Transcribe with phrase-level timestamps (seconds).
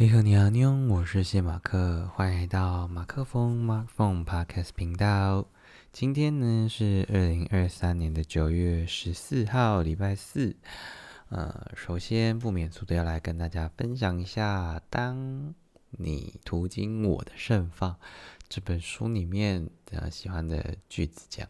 [0.00, 5.46] 你好，你好，你好，我是谢马克，欢迎来到马克风马风 Podcast 频道。
[5.92, 10.56] 今天呢是二零二三年的九月十四号，礼拜四。
[11.28, 15.54] 呃，首先不免俗的要来跟大家分享一下《当
[15.90, 17.92] 你途经我的盛放》
[18.48, 21.46] 这本书里面呃喜欢的句子，讲。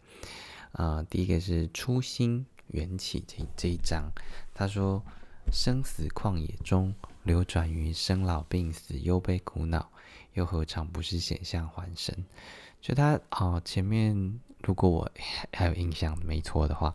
[0.72, 4.10] 啊，第一个是初心缘起这这一章，
[4.52, 5.04] 他说
[5.52, 6.92] ：“生死旷野中。”
[7.30, 9.88] 流转于生老病死、忧悲苦恼，
[10.32, 12.12] 又何尝不是险象环生？
[12.80, 15.08] 就他啊，前面如果我
[15.52, 16.92] 还有印象没错的话，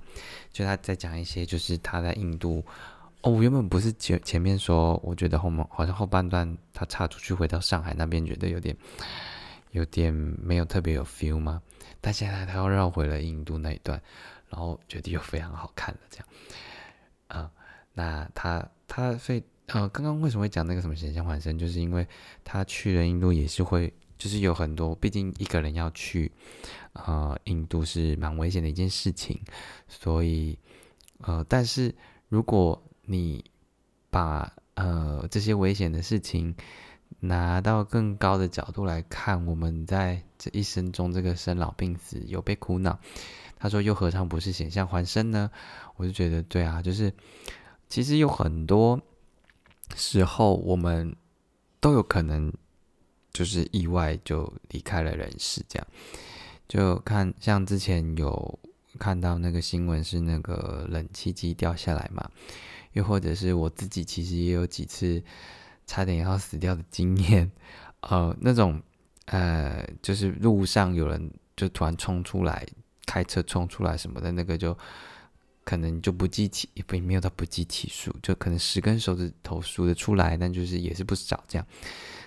[0.52, 2.62] 就他在讲一些，就是他在印度。
[3.22, 8.76] 哦，我原本不是前前面说，我觉得后面好像后半段他插出去回到上海那边，觉得有点
[9.72, 11.62] 有点没有特别有 feel 吗？
[12.02, 14.02] 但现在他又绕回了印度那一段，
[14.50, 16.28] 然后觉得又非常好看了，这样。
[17.30, 17.50] 啊，
[17.94, 19.42] 那他他所以。
[19.68, 21.58] 呃，刚刚为什么会讲那个什么险象环生？
[21.58, 22.08] 就是因为
[22.44, 26.32] 他去了印度也是会，就是有很多，毕竟一个人要去，
[26.94, 29.40] 呃，印度是蛮危险的一件事情，
[29.88, 30.56] 所以，
[31.18, 31.96] 呃，但是
[32.30, 33.44] 如果你
[34.12, 36.56] 把呃这些危险的事情
[37.20, 43.00] 拿到更高的角度来看，我们在这一生中这个生老病死有被苦恼，
[43.58, 45.50] 他说又何尝不是险象环生呢？
[45.96, 47.12] 我就觉得对啊，就是
[47.90, 49.02] 其实有很多。
[49.96, 51.16] 时候，我们
[51.80, 52.52] 都有可能
[53.32, 55.88] 就是意外就离开了人世，这样
[56.68, 58.60] 就看像之前有
[58.98, 62.30] 看到那个新闻是那个冷气机掉下来嘛，
[62.94, 65.22] 又或者是我自己其实也有几次
[65.86, 67.52] 差点要死掉的经验，
[68.02, 68.82] 呃，那种
[69.26, 72.66] 呃就是路上有人就突然冲出来，
[73.06, 74.78] 开车冲出来什么的那个就。
[75.66, 81.68] 可能就不计起，也不没有到不计其数，就可能十根手指头数得出来，但就是也是不少这样。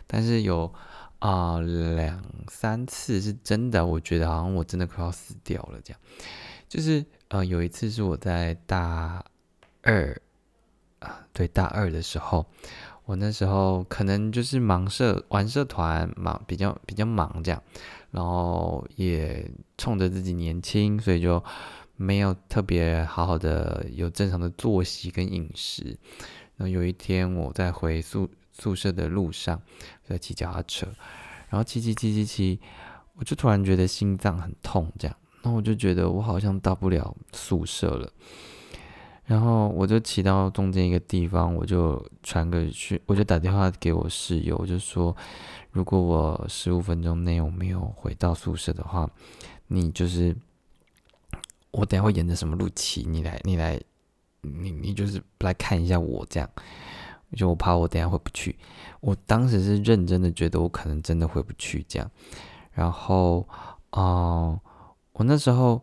[0.08, 0.74] 但是有
[1.20, 6.00] 啊两三次是真的，我觉得好像我真的快要死掉了这样。
[6.68, 9.24] 就是呃有一次是我在大
[9.82, 10.20] 二
[10.98, 12.44] 啊对大二的时候，
[13.04, 17.62] 我那时候可能就是忙社玩社团忙比较比较忙这样，
[18.10, 21.40] 然后也冲着自己年轻，所以就。
[22.00, 25.98] 没有特别好好的有正常的作息跟饮食，
[26.56, 29.60] 然后有一天我在回宿宿舍的路上，
[30.04, 30.86] 在骑脚踏车，
[31.48, 32.60] 然后骑骑骑骑骑，
[33.16, 38.08] 我就突然觉得心脏很痛，这样，那我就觉得我好像到不了宿舍了，
[39.24, 45.16] 然后我就骑到中间一个地方，我就传个讯，我就打电话给我室友，我就说，
[45.72, 49.10] 如果我十五分钟内我没有回到宿舍的话，
[49.66, 50.36] 你就是。
[51.70, 53.02] 我等下会沿着什么路骑？
[53.02, 53.80] 你来，你来，
[54.40, 56.48] 你你就是来看一下我这样，
[57.36, 58.56] 就我怕我等下回不去。
[59.00, 62.10] 我当时是认真的，觉得我可能真的回不去这样。
[62.72, 63.46] 然后，
[63.90, 64.58] 哦，
[65.12, 65.80] 我那时候，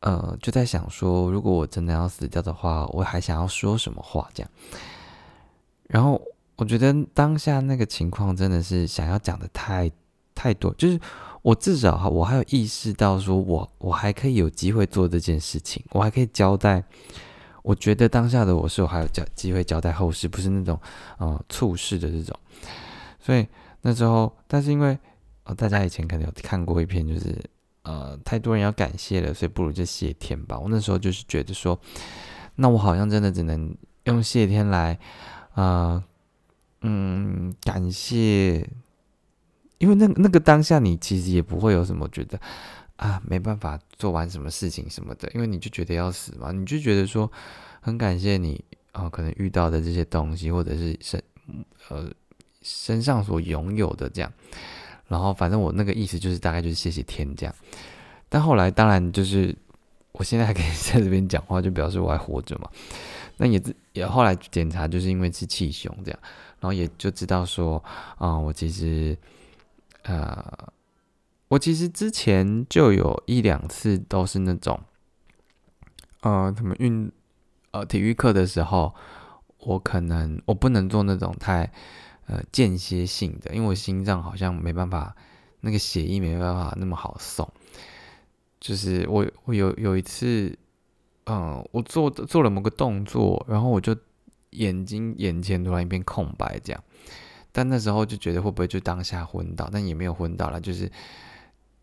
[0.00, 4.50] 呃，就在想说，如果我真的要死掉的话，我还想要说什么话这样。
[5.86, 6.20] 然后，
[6.56, 9.90] 我觉得当下那个情况真的是想要讲的太
[10.34, 11.00] 太多，就是。
[11.42, 16.82] 我至少哈，我还有意识到，说我我还可以有机会做这件事情，我还可以交代。
[17.62, 20.80] 我觉得当下的我是我还有交机会交代后事，不是那种
[21.18, 22.34] 呃猝事的这种。
[23.20, 23.46] 所以
[23.82, 24.98] 那时候，但是因为
[25.44, 27.38] 呃大家以前可能有看过一篇，就是
[27.82, 30.58] 呃太多人要感谢了，所以不如就谢天吧。
[30.58, 31.78] 我那时候就是觉得说，
[32.56, 34.98] 那我好像真的只能用谢天来
[35.54, 36.02] 啊
[36.80, 38.66] 嗯感谢。
[39.78, 42.38] 因为那那个当下，你其实也不会有什么觉得
[42.96, 47.30] 啊，没办法做完什么事情什么的，因为你就觉得要死嘛，你就觉得说
[47.80, 51.22] 很感谢你啊，可能遇到的这些东西，或者是身
[51.88, 52.10] 呃
[52.60, 54.32] 身上所拥有的这样，
[55.06, 57.54] 然后反正我那个意思就是大概就是谢谢天这样，
[58.28, 59.54] 但后来当然就是
[60.10, 62.68] 我现在还可以 在这边讲话，就表示我还活着嘛，
[63.36, 63.62] 那也
[63.92, 66.18] 也后来检查就是因为是气胸这样，
[66.58, 67.80] 然后也就知道说
[68.16, 69.16] 啊，我其实。
[70.08, 70.72] 呃，
[71.48, 74.80] 我其实之前就有一两次都是那种，
[76.22, 77.12] 呃，他们运
[77.72, 78.94] 呃体育课的时候，
[79.58, 81.70] 我可能我不能做那种太
[82.26, 85.14] 呃间歇性的，因为我心脏好像没办法，
[85.60, 87.46] 那个血液没办法那么好送。
[88.58, 90.58] 就是我我有有一次，
[91.26, 93.94] 嗯，我做做了某个动作，然后我就
[94.50, 96.82] 眼睛眼前突然一片空白，这样。
[97.52, 100.90] 但那时候就觉得会不会就当下昏倒，但也没有昏倒了，就是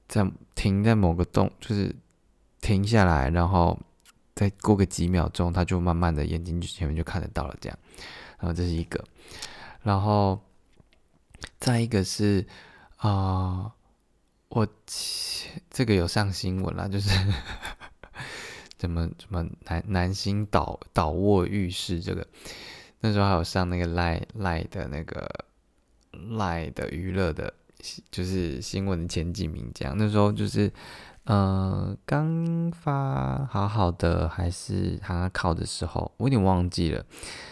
[0.07, 1.93] 在停在某个洞，就是
[2.61, 3.77] 停下来，然后
[4.33, 7.77] 再过个几秒钟，他就慢慢的眼睛就前面就看得到了，这样，
[8.39, 9.03] 然后这是一个，
[9.81, 10.39] 然后
[11.59, 12.45] 再一个是
[12.97, 13.71] 啊，
[14.49, 14.67] 我
[15.69, 17.09] 这个有上新闻了，就是
[18.77, 22.25] 怎么怎么男男星倒倒卧浴室这个，
[22.99, 25.45] 那时候还有上那个赖赖的那个
[26.37, 27.53] 赖的娱乐的，
[28.11, 30.71] 就是新闻的前几名这样，那时候就是。
[31.25, 37.03] 呃，刚发好好的还是还考的时候，我有点忘记了。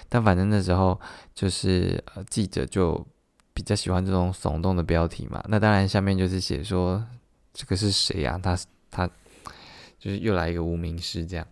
[0.07, 1.01] 但反正那时候
[1.33, 3.03] 就是呃，记者就
[3.51, 5.43] 比较喜欢这种耸动的标题嘛。
[5.47, 7.03] 那当然下面就是写说
[7.51, 8.39] 这个是谁呀？
[8.43, 8.55] 他
[8.91, 9.09] 他
[9.97, 11.43] 就是又来一个无名氏这样。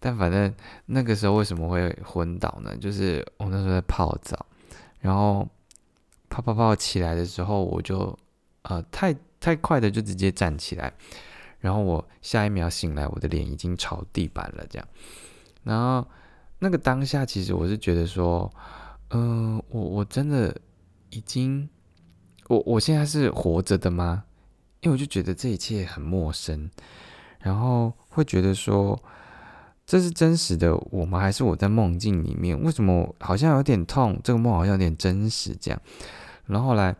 [0.00, 0.52] 但反正
[0.86, 2.76] 那个时候为什么会昏倒呢？
[2.76, 4.44] 就是我那时候在泡澡，
[4.98, 5.48] 然后
[6.34, 8.18] 啪啪啪起来的时候，我就
[8.62, 10.92] 呃太太快的就直接站起来。
[11.60, 14.88] 然后我下一秒醒来，我的脸已经朝地板了，这样。
[15.62, 16.04] 然后
[16.58, 18.52] 那个当下，其实我是觉得说，
[19.10, 20.54] 嗯，我我真的
[21.10, 21.68] 已经，
[22.48, 24.24] 我我现在是活着的吗？
[24.80, 26.68] 因为我就觉得这一切很陌生，
[27.38, 29.00] 然后会觉得说，
[29.86, 31.20] 这是真实的我吗？
[31.20, 32.60] 还是我在梦境里面？
[32.60, 34.20] 为什么好像有点痛？
[34.24, 35.80] 这个梦好像有点真实，这样。
[36.46, 36.96] 然后来。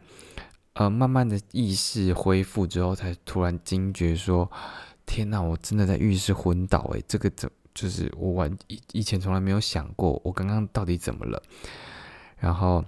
[0.77, 4.51] 呃，慢慢的意识恢复之后，才突然惊觉说
[5.07, 6.81] ：“天哪，我真的在浴室昏倒！
[6.95, 11.41] 诶，这个怎就是我完以以前从来没有想过，我刚刚到底怎么了？
[12.39, 12.85] 然后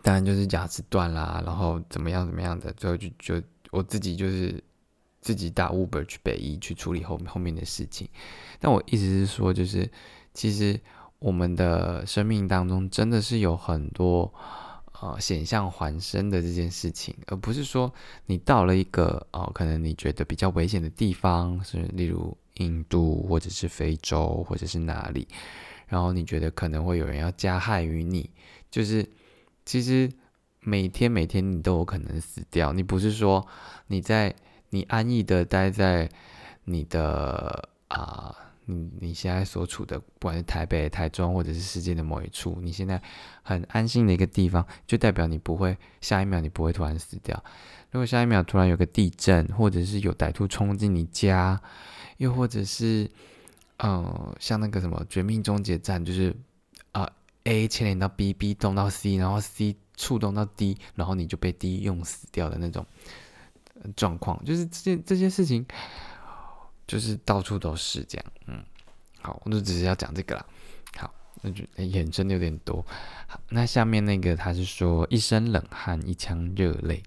[0.00, 3.42] 当然就是牙齿断啦，然后怎么样怎么样的，最后就就
[3.72, 4.62] 我自己就是
[5.20, 8.08] 自己打 Uber 去北医去处理后后面的事情。
[8.60, 9.90] 但我意思是说，就是
[10.32, 10.80] 其实
[11.18, 14.32] 我们的生命当中真的是有很多。”
[15.02, 17.92] 呃，险象环生的这件事情，而不是说
[18.24, 25.28] 你到了一个哦，可能你觉得比较危险的地方，是例如印度或者是非洲或者是哪里，
[25.86, 28.30] 然后你觉得可能会有人要加害于你，
[28.70, 29.06] 就是
[29.66, 30.10] 其实
[30.60, 32.72] 每天每天你都有可能死掉。
[32.72, 33.46] 你不是说
[33.88, 34.34] 你在
[34.70, 36.08] 你安逸的待在
[36.64, 38.34] 你的啊。
[38.66, 43.00] 你你现在所处的，不管是台北、台中，或者是世界的某一处，你现在
[43.42, 47.42] 很安心的一个地方，就代表你不会下一秒你不会突然死掉。
[47.92, 51.60] 如果下一秒突然有个地震，或者是有歹徒冲进你家，
[52.18, 53.08] 又或者是，
[53.78, 56.34] 嗯，像那个什么《绝命终结战》，就是
[56.92, 57.08] 啊
[57.44, 62.84] ，A 牵连到 B，B 动到 C，然后 C 触动到 D，然后你就被 D 用死掉的那种
[63.94, 65.64] 状况，就是这些这些事情。
[66.86, 68.64] 就是到处都是这样，嗯，
[69.20, 70.46] 好，我就只是要讲这个啦。
[70.96, 71.12] 好，
[71.42, 72.80] 那就眼真的有点多。
[73.26, 77.02] 好，那下面那个他是说一身冷汗，一腔热泪。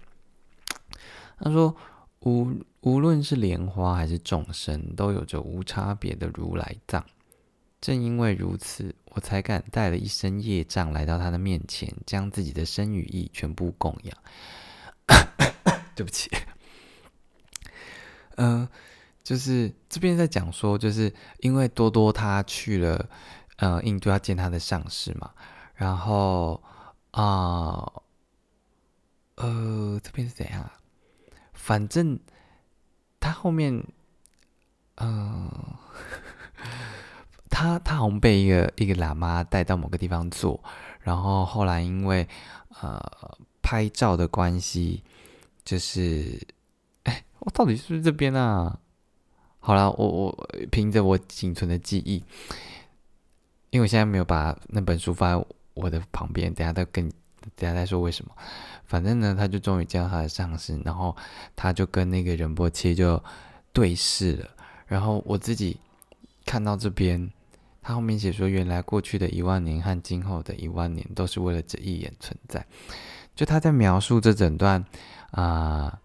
[1.38, 1.74] 他说
[2.20, 7.02] 无无论是莲花还是众生，都有着无差别的如来藏。
[7.80, 14.14] 正因为如此，我才敢带了一身业障来到他的面前，将自己的身与意全部供养。
[15.96, 16.30] 对不起，
[18.36, 18.68] 嗯。
[19.22, 23.08] 就是这边在讲说，就是因为多多他去了，
[23.56, 25.30] 呃，印度要见他的上司嘛，
[25.74, 26.62] 然后
[27.10, 27.92] 啊，
[29.36, 30.72] 呃，这边是怎样啊？
[31.52, 32.18] 反正
[33.20, 33.84] 他后面，
[34.96, 35.50] 嗯，
[37.50, 40.62] 他他好像被一个一个喇嘛带到某个地方做，
[41.00, 42.26] 然后后来因为
[42.80, 42.98] 呃
[43.62, 45.04] 拍照的关系，
[45.62, 46.40] 就是，
[47.04, 48.80] 哎，我到底是不是这边啊？
[49.62, 52.24] 好了，我我凭着我仅存的记忆，
[53.68, 57.06] 因为我现在没有把那本书放在我的旁边，等下再跟
[57.54, 58.32] 等下再说为什么。
[58.86, 61.14] 反正呢，他就终于见到他的上司，然后
[61.54, 63.22] 他就跟那个仁波切就
[63.72, 64.48] 对视了。
[64.86, 65.78] 然后我自己
[66.46, 67.30] 看到这边，
[67.82, 72.66] 他后面写说，原来过去的一万年和今后的一万年都是为了这一眼存在。
[73.36, 74.82] 就他在描述这整段
[75.32, 76.00] 啊。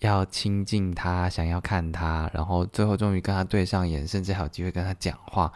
[0.00, 5.50] 要亲近他，想要看他，然后最后终于跟他对上眼，甚至还有机会跟他讲话，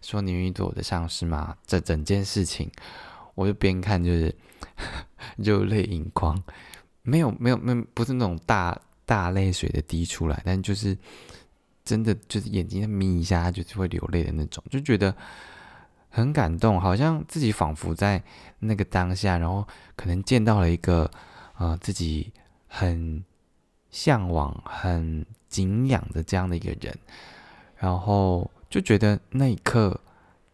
[0.00, 1.56] 说你愿意做我的上司吗？
[1.66, 2.68] 这整件事情，
[3.34, 4.34] 我就边看就是
[5.36, 6.42] 热泪盈眶，
[7.02, 10.98] 没有没有没有，不是那种大大泪水的滴出来，但就是
[11.84, 15.14] 真的就是眼睛眯一下，就是会流泪的那种，就觉得
[16.10, 18.20] 很感动，好像自己仿佛在
[18.58, 21.08] 那个当下，然后可能见到了一个
[21.58, 22.32] 呃自己
[22.66, 23.22] 很。
[23.92, 26.98] 向往、很敬仰的这样的一个人，
[27.76, 30.00] 然后就觉得那一刻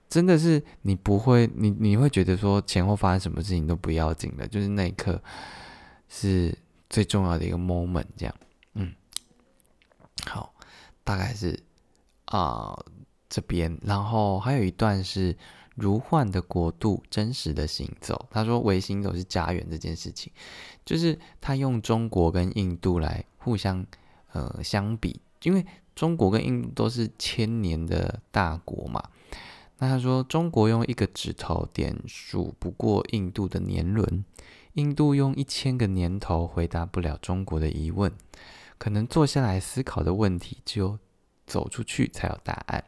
[0.09, 5.23] 真的是你不会，你你会觉得说前后发生什么事情都不要紧的，就是那一刻
[6.09, 6.57] 是
[6.91, 8.35] 最重要的一个 moment，这样，
[8.75, 8.93] 嗯，
[10.27, 10.53] 好，
[11.05, 11.63] 大概是
[12.25, 12.77] 啊
[13.29, 15.37] 这边，然后还有一段是
[15.77, 18.27] 如幻的国度真实的行走。
[18.31, 20.33] 他说，唯行走是家园这件事情，
[20.85, 23.87] 就是他用中国跟印度来互相
[24.33, 25.65] 呃相比，因为
[25.95, 29.03] 中国跟印度都是千年的大国嘛。
[29.79, 34.25] 那他说，中国用一个指头点数不过印度的年轮，
[34.75, 38.13] 印度用一千个年头回答不了中国的疑问。
[38.77, 40.99] 可能坐下来思考的问题，只有
[41.47, 42.85] 走出去才有答案。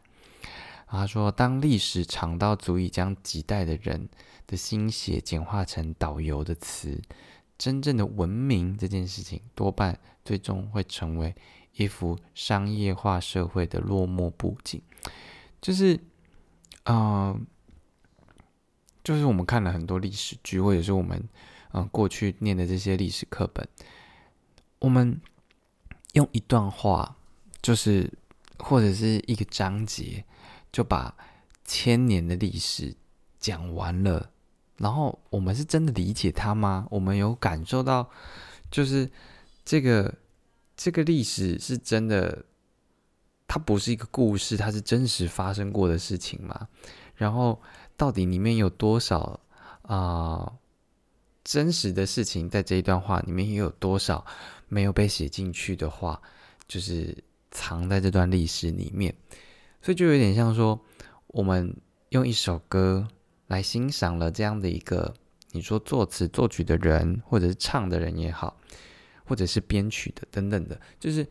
[0.88, 4.09] 他说，当历史长到足以将几代的人
[4.49, 7.00] 的心血简化成导游的词，
[7.61, 11.35] 真正的文明这件事情，多半最终会成为
[11.75, 14.81] 一幅商业化社会的落寞布景。
[15.61, 16.00] 就是，
[16.87, 17.47] 嗯，
[19.05, 21.23] 就是我们看了很多历史剧，或者是我们
[21.73, 23.69] 嗯过去念的这些历史课本，
[24.79, 25.21] 我们。
[26.14, 27.17] 用一段话，
[27.62, 28.12] 就是
[28.59, 30.25] 或者是一个章节，
[30.73, 31.17] 就把
[31.64, 32.97] 千年的历史
[33.38, 34.33] 讲完了。
[34.80, 36.87] 然后我们是真的理解他吗？
[36.90, 38.08] 我们有感受到，
[38.70, 39.10] 就是
[39.64, 40.14] 这个
[40.75, 42.46] 这个历史是真的，
[43.46, 46.66] 它不是一个故事，它是真实发生过的事情吗？
[47.14, 47.60] 然后
[47.99, 49.38] 到底里面有多少
[49.82, 50.50] 啊
[51.44, 54.25] 真实的事情在这一段话里面，又有多少？
[54.68, 56.22] 没有被写进去的话，
[56.66, 59.14] 就是藏在这段历史里面，
[59.82, 60.80] 所以就有点像说，
[61.26, 61.76] 我们
[62.10, 63.06] 用一首歌
[63.50, 65.12] 来欣赏了这样的一个，
[65.50, 68.57] 你说作词作曲的人，或者是唱的人也好，
[69.25, 71.26] 或者是编曲的等等的，就是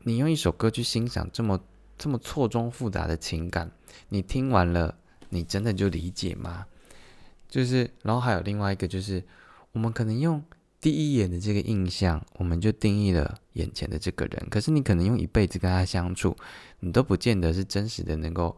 [0.00, 1.60] 你用一首歌去欣赏这么
[1.98, 3.70] 这么错综复杂的情感，
[4.08, 4.96] 你听完了，
[5.28, 6.66] 你真的就理解吗？
[7.48, 9.22] 就是，然后还有另外一个，就是
[9.72, 10.42] 我们可能用。
[10.80, 14.48] 第一眼的这个印象，我们就定义了眼前的这个人。
[14.50, 16.36] 可是你可能用一辈子跟他相处，
[16.80, 18.56] 你都不见得是真实的能够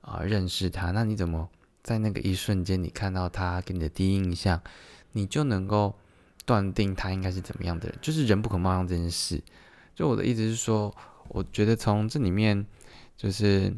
[0.00, 0.90] 啊认识他。
[0.90, 1.48] 那你怎么
[1.82, 4.62] 在那个一瞬间，你看到他给你的第一印象，
[5.12, 5.94] 你就能够
[6.44, 7.98] 断定他应该是怎么样的人？
[8.00, 9.42] 就是人不可貌相这件事。
[9.94, 10.94] 就我的意思是说，
[11.28, 12.66] 我觉得从这里面，
[13.16, 13.74] 就是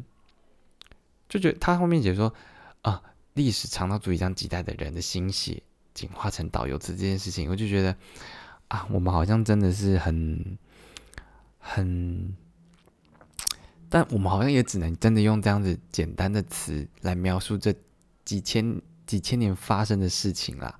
[1.27, 2.33] 就觉得他后面解说
[2.81, 3.01] 啊，
[3.33, 5.63] 历史长到足以将几代的人的心血。
[5.93, 7.95] 简化成导游词这件事情，我就觉得
[8.67, 10.57] 啊，我们好像真的是很
[11.57, 12.35] 很，
[13.87, 17.73] 但我们好像也只能真的用这样子简单的词来描述这
[18.25, 20.77] 几千几千年发生的事情啦。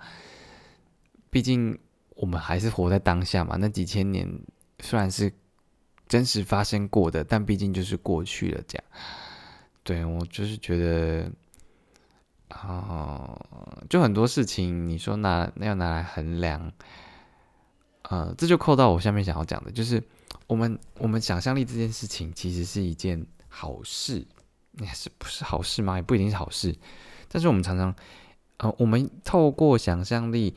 [1.29, 1.77] 毕竟
[2.15, 4.27] 我们还是活在当下嘛，那几千年
[4.81, 5.31] 虽然是
[6.07, 8.61] 真实发生过的，但毕竟就是过去了。
[8.67, 8.83] 这样，
[9.83, 11.31] 对我就是觉得。
[12.49, 13.35] 哦，
[13.89, 16.71] 就很多事情，你说拿那要拿来衡量，
[18.03, 20.01] 呃，这就扣到我下面想要讲的，就是
[20.45, 24.25] 我们我们想象力这件事情其实是一件好事，
[24.79, 25.95] 也是不是好事吗？
[25.95, 26.73] 也不一定是好事，
[27.35, 27.93] 但是我们常常，
[28.59, 30.55] 呃，我们透过想象力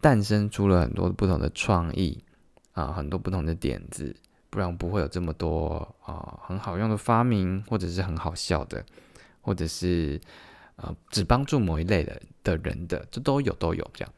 [0.00, 2.24] 诞生出了很多不同的创意
[2.72, 4.16] 啊，很多不同的点子，
[4.50, 8.84] 不然不会有这么多啊很好用的发明，或者是很好笑的，
[9.40, 10.20] 或者是。
[10.74, 14.14] 啊，只帮助某一类的的人的，这都有都有这样，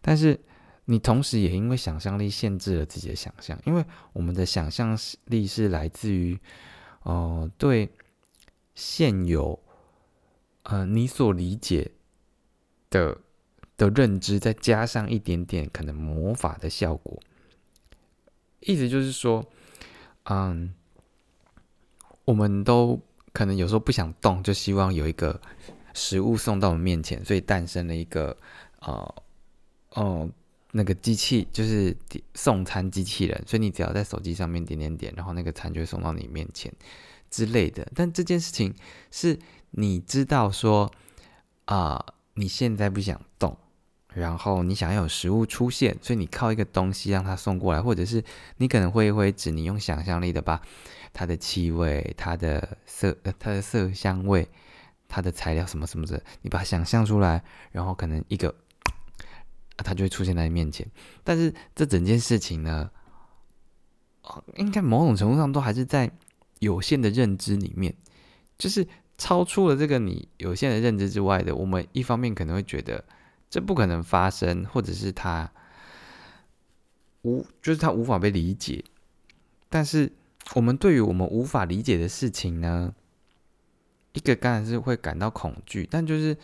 [0.00, 0.36] 但是
[0.86, 6.36] 你同时也因为想象力限制了自己的想象，因为我们的想象力是来自于，
[7.04, 7.88] 呃，对
[8.74, 9.56] 现有，
[10.70, 11.90] 呃，你所理解
[12.88, 13.18] 的
[13.76, 17.20] 的认知，再加上一点点可能魔法的效果，
[18.60, 19.44] 意思就是说，
[20.24, 20.72] 嗯，
[22.24, 23.00] 我们都
[23.32, 25.40] 可能有时候不想动，就希望有一个。
[25.92, 28.34] 食物送到我们面前，所以诞生了一个，
[28.78, 29.14] 呃，
[29.94, 30.30] 哦，
[30.70, 31.94] 那个机器就是
[32.34, 36.72] 送餐机器人，所以你只要在手机上面点点点，然后那个餐就会送到你面前
[37.28, 37.84] 之类的。
[37.92, 38.72] 但这件事情
[39.10, 39.36] 是
[39.70, 40.90] 你知道说，
[41.64, 43.56] 啊，你现在不想动，
[44.12, 48.24] 然后你想要有食物出现，所以你靠一个东西让它送过来，或者是
[48.56, 50.60] 你可能挥挥指，你用想象力的把
[51.12, 54.48] 它的气味、它的色、它的色香味。
[55.12, 58.54] 它的材料什么什么的，你把它想象出来，然后可能一个，
[59.78, 60.88] 它就会出现在你面前。
[61.24, 62.88] 但是这整件事情呢，
[64.54, 66.08] 应该某种程度上都还是在
[66.60, 67.92] 有限的认知里面，
[68.56, 68.86] 就是
[69.20, 71.54] 超出了这个你有限的认知之外的。
[71.54, 73.04] 我们一方面可能会觉得
[73.50, 75.52] 这不可能发生，或者是它
[77.22, 78.82] 无，就是它无法被理解。
[79.68, 80.10] 但是
[80.54, 82.94] 我们对于我们无法理解的事情呢？
[84.12, 86.36] 一个当然是会感到恐惧，但就是，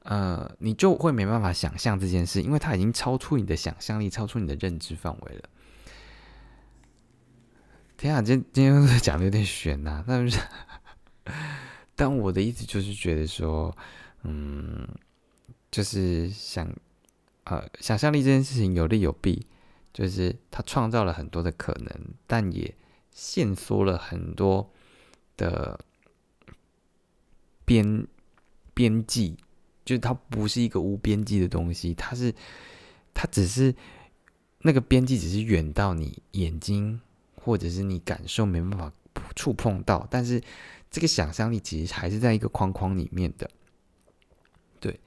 [0.00, 5.42] 呃，你就会没办法想象这件事，因为它已经超出你的想象力，超出你的认知范围了。
[7.96, 10.40] 天啊，今今天讲的有点悬呐，那不是
[11.96, 13.76] 但我的意思就是觉得说，
[14.24, 14.84] 嗯，
[15.70, 16.68] 就是想，
[17.44, 19.46] 呃，想象力这件事情有利有弊，
[19.92, 21.96] 就是它创造了很多的可能，
[22.26, 22.74] 但也
[23.12, 24.68] 限缩了很多
[25.36, 25.78] 的
[27.64, 28.06] 边
[28.74, 29.36] 边际，
[29.84, 32.34] 就是它不是一个无边际的东西，它是，
[33.14, 33.72] 它只是
[34.62, 37.00] 那个边际只是远到你眼睛
[37.36, 38.92] 或者是你感受没办法
[39.36, 40.42] 触碰到，但是。
[40.94, 43.50] 这个想象力其实还是在一个框框里面的，
[44.78, 45.00] 对。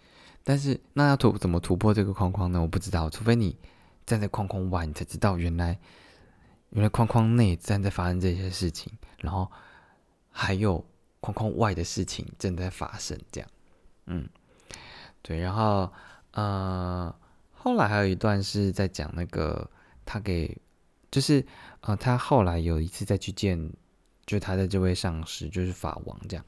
[0.44, 2.60] 但是那要突怎么突破这个框框呢？
[2.60, 3.58] 我不知道，除非你
[4.06, 5.80] 站在框框外，你才知道原来
[6.72, 8.92] 原来框框内正在发生这些事情，
[9.22, 9.50] 然后
[10.30, 10.84] 还有
[11.22, 13.18] 框框外的事情正在发生。
[13.32, 13.50] 这样，
[14.08, 14.28] 嗯，
[15.22, 15.40] 对。
[15.40, 15.90] 然后
[16.32, 17.16] 呃，
[17.54, 19.72] 后来还有一段是在讲那个
[20.04, 20.54] 他给，
[21.10, 21.46] 就是
[21.80, 23.72] 呃，他后来有一次再去见。
[24.28, 26.46] 就他的这位上司就是法王这样，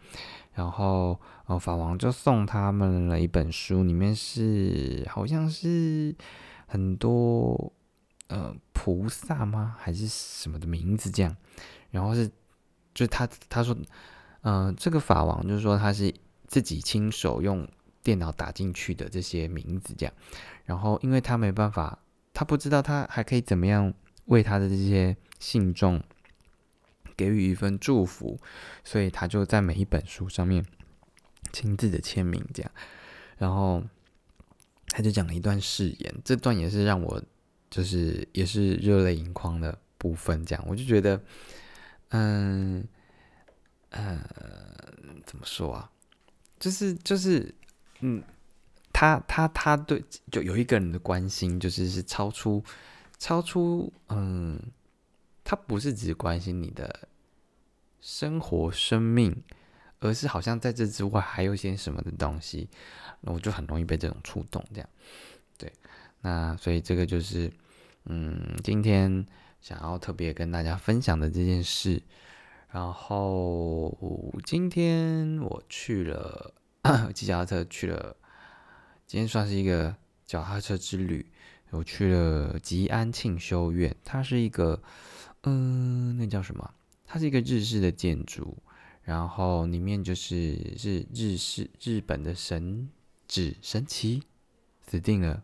[0.54, 1.18] 然后
[1.48, 6.14] 呃法王就送他们了一本书，里面是好像是
[6.68, 7.72] 很多
[8.28, 9.78] 呃菩萨吗？
[9.80, 11.34] 还是什么的名字这样，
[11.90, 12.30] 然后是
[12.94, 13.74] 就他他说
[14.42, 16.14] 嗯这个法王就是说他是
[16.48, 17.66] 自己亲手用
[18.04, 20.14] 电脑打进去的这些名字这样，
[20.66, 21.98] 然后因为他没办法，
[22.34, 23.94] 他不知道他还可以怎么样
[24.26, 26.04] 为他的这些信众。
[27.20, 28.40] 给予一份祝福，
[28.82, 30.66] 所以他就在每一本书上面
[31.52, 32.72] 亲自的签名，这样，
[33.38, 33.84] 然后
[34.88, 37.22] 他就讲了一段誓言，这段也是让我
[37.70, 41.22] 就是也是热泪盈眶的部分，这样我就觉得，
[42.12, 42.88] 嗯，
[43.90, 44.18] 呃，
[45.26, 45.92] 怎么说啊？
[46.58, 47.54] 就是就是，
[48.00, 48.24] 嗯，
[48.94, 52.64] 他他他对就有一个人的关心，就是是超出
[53.18, 54.58] 超出，嗯。
[55.42, 57.09] 他不是只关心你的
[58.02, 59.44] 生活、生命，
[60.00, 62.70] 而是好像在这之外还有些什么的东西，
[63.22, 64.64] 那我就很容易被这种触动。
[64.74, 64.90] 这样，
[65.58, 65.72] 对，
[66.22, 67.52] 那所以这个就是，
[68.06, 69.26] 嗯，今天
[69.62, 72.02] 想要特别跟大家分享的这件事。
[72.72, 73.98] 然后
[74.46, 76.54] 今天我去了
[77.14, 78.16] 骑脚踏车，去了，
[79.08, 81.26] 今天算是一个脚踏车之旅。
[81.72, 84.82] 我去了吉安庆修院，它是一个。
[85.44, 86.74] 嗯，那叫什么？
[87.12, 88.56] 它是一个日式的建筑，
[89.02, 92.88] 然后里面就是日日式日本的神
[93.28, 94.22] 指神奇，
[94.86, 95.42] 死定了，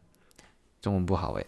[0.79, 1.47] 中文不好诶。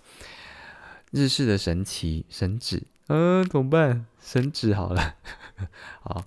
[1.12, 4.08] 日式的神奇神指，呃，怎么办？
[4.20, 5.16] 神指好了，
[6.02, 6.26] 好，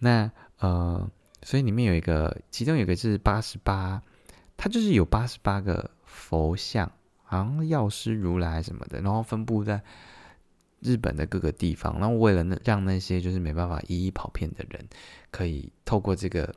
[0.00, 1.08] 那呃，
[1.44, 4.02] 所以里面有一个，其中有一个是八十八，
[4.56, 6.90] 它就是有八十八个佛像，
[7.22, 9.84] 好像药师如来什么的，然后分布在。
[10.80, 14.86] 日本的各个地方，然后为了那让那些就是没办法一一跑遍的人，
[15.30, 16.54] 可以透过这个，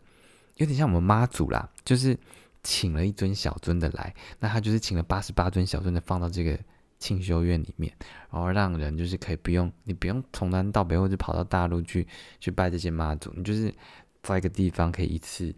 [0.56, 2.18] 有点像我们妈祖啦，就是
[2.64, 6.58] 请了一尊小尊的来，那他就是请了八十八尊小尊的放到这个
[7.00, 7.94] 庆修院里面，
[8.32, 12.08] 然后让人就是可以不用你不用从南到北或者跑到大陆去
[12.40, 13.74] 去拜这些妈祖，你就是
[14.22, 15.54] 在一个地方可以一次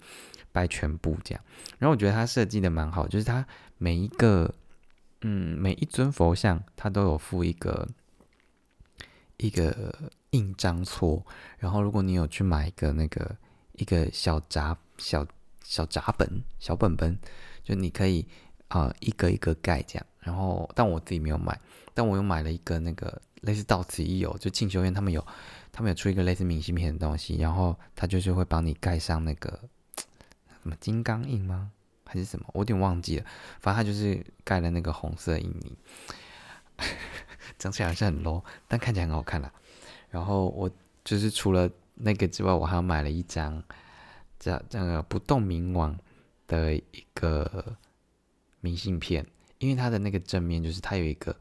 [0.52, 1.44] 拜全部这样。
[1.78, 3.46] 然后我觉得他设计的蛮好，就是他
[3.78, 4.52] 每一个
[5.22, 7.88] 嗯每一尊佛像，他都有附一个。
[9.38, 9.94] 一个
[10.32, 11.24] 印章戳，
[11.58, 13.36] 然后如果你有去买一个那个
[13.74, 15.26] 一个小杂小
[15.64, 17.18] 小杂本小本本，
[17.64, 18.26] 就你可以
[18.68, 20.06] 啊一个一个盖这样。
[20.20, 21.60] 然后但我自己没有买，
[21.94, 25.26] 但我又买了一个那个类似到此一游，就庆修院他们有
[25.72, 29.60] 他们有出一个类似明信片的东西，然后他就是会帮你盖上那个
[30.64, 31.72] 什么金刚印吗？
[32.06, 32.46] 还是什么？
[32.54, 33.26] 我有点忘记了，
[33.60, 35.78] 反正他就是盖了那个红色印泥。
[37.58, 39.52] 讲起来是很 low，但看起来很好看啦。
[40.10, 40.70] 然后我
[41.04, 43.62] 就是除了那个之外，我还买了一张
[44.40, 45.98] 叫这个不动明王
[46.48, 47.78] 的一个
[48.62, 49.26] 明信片，
[49.60, 51.36] 因为它的那个正面就是它有一个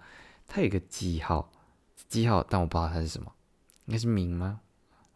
[0.47, 1.53] 它有一个记号
[2.09, 3.33] 记号，但我不知道它是什么，
[3.87, 4.61] 应该是明吗？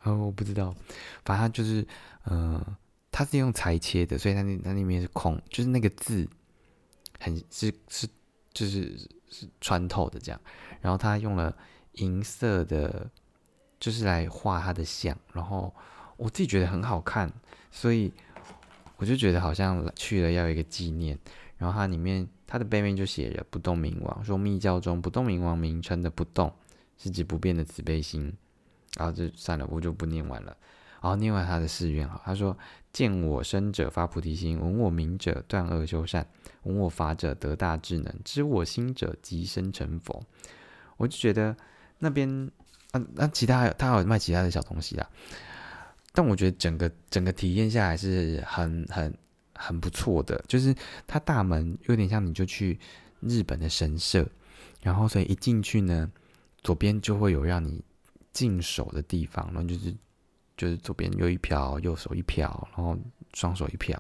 [0.03, 0.75] 哦，我不知道，
[1.25, 1.87] 反正它就是
[2.27, 2.65] 嗯，
[3.11, 6.29] 它是用裁切的，所以它那它那边是空，就是那个字
[7.19, 8.09] 很是是
[8.53, 8.97] 就是
[9.31, 10.41] 是穿透的这样。
[10.81, 11.55] 然后他用了
[11.93, 13.11] 银色的，
[13.81, 15.75] 就是来画他的像，然后
[16.17, 17.33] 我自己觉得很好看，
[17.71, 18.13] 所以
[18.97, 21.19] 我就觉得好像去了要有一个纪念。
[21.57, 26.53] 然后它里面它的背面就写着“不动明王”，说密教中不动明王名称的“不动”
[26.97, 28.33] 是指不变的慈悲心。
[28.97, 30.57] 然后就算了，我就不念完了。
[31.01, 32.57] 然后另外他的誓愿哈，他说
[32.93, 36.27] ：“见我生者发菩提心，闻我名者断恶修善，
[36.65, 40.23] 闻我法者得大智能，知我心者即生成佛。”
[40.99, 41.57] 我就觉得
[41.99, 42.51] 那边，
[42.91, 45.09] 啊，那其他他还有卖其他的小东西啦，
[46.13, 49.17] 但我觉得整个整个体验下来是很很
[49.55, 50.75] 很不错的，就是
[51.07, 52.77] 它大门有点像你就去
[53.21, 54.27] 日本的神社，
[54.83, 56.11] 然后所以一进去呢，
[56.63, 57.81] 左边就会有让你
[58.33, 59.95] 净手的地方，然后就是
[60.59, 62.95] 就是左边有一瓢，右手一瓢，然后
[63.33, 63.97] 双手一瓢，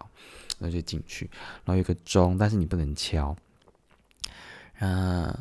[0.58, 1.30] 然后就进去，
[1.64, 3.34] 然后有个钟，但是你不能敲。
[4.80, 5.34] 嗯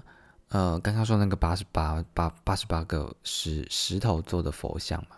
[0.50, 5.18] 呃，刚刚说那个八十八八八十八个石石头做的佛像嘛，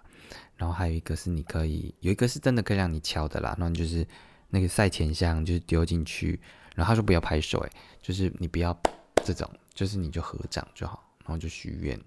[0.58, 4.06] 然后还有一个是你可以有一个是真的可以让你敲的啦，然后就是
[4.50, 6.40] 那个赛前香就是丢进去，
[6.76, 8.76] 然后他说不要拍手，诶，就是你不要
[9.24, 12.00] 这种，就是你就合掌就好，然后就许愿，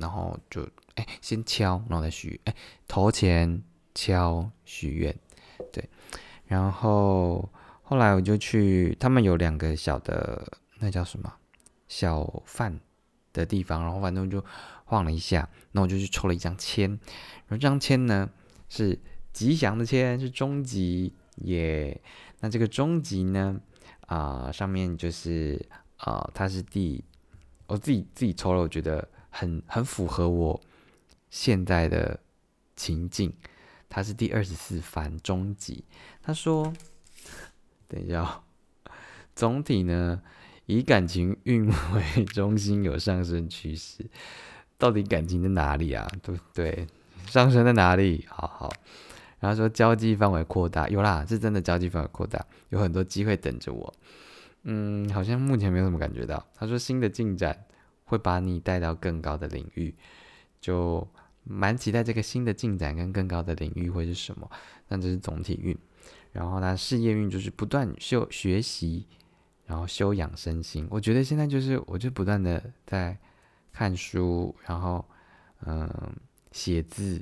[0.00, 2.54] 然后就哎先敲，然后再许，哎
[2.86, 3.62] 投钱
[3.94, 5.14] 敲许愿，
[5.72, 5.88] 对，
[6.46, 7.48] 然后
[7.82, 10.60] 后来我就去，他们有两个小的。
[10.78, 11.32] 那叫什么
[11.88, 12.78] 小贩
[13.32, 14.44] 的地方，然后反正就
[14.84, 18.28] 晃了一下，那我就去抽了一张签，然后这张签呢
[18.68, 18.98] 是
[19.32, 21.98] 吉祥的签，是中吉耶。
[22.40, 23.58] 那这个中吉呢，
[24.02, 27.02] 啊，上面就是啊，它是第
[27.68, 30.60] 我自己自己抽了，我觉得很很符合我
[31.28, 32.18] 现在的
[32.74, 33.32] 情境，
[33.88, 35.84] 他是第二十四番中吉。
[36.22, 36.72] 他说，
[37.86, 38.42] 等一下，
[39.34, 40.22] 总体呢。
[40.68, 44.04] 以感情运为中心，有上升趋势。
[44.76, 46.04] 到底感情在哪里啊？
[46.20, 46.88] 对不对？
[47.28, 48.26] 上升在哪里？
[48.28, 48.72] 好好。
[49.38, 53.94] 然后说交际范围扩大，有啦，是真的交际范围扩大，有很多机会等着我。
[54.64, 56.44] 嗯，好像目前没有什么感觉到。
[56.56, 57.56] 他说新的进展
[58.06, 59.94] 会把你带到更高的领域，
[60.58, 61.06] 就
[61.44, 64.50] 蛮期待这个新的进展跟更高的领域会是什么。
[64.88, 65.76] 那这是总体运，
[66.32, 69.06] 然后呢，事业运就是不断修学习。
[69.68, 73.18] 然后修养身心，我觉得现在就是，我就不断的在
[73.72, 75.04] 看书，然后
[75.62, 75.90] 嗯
[76.52, 77.20] 写字，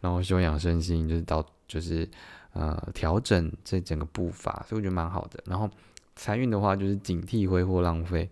[0.00, 2.08] 然后修养身心，就是到就是
[2.54, 5.38] 呃调整这整个步伐，所以我觉得蛮好的。
[5.44, 5.68] 然后
[6.14, 8.30] 财运的话，就是警惕挥霍浪费，